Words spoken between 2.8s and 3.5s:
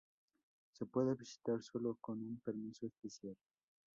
especial.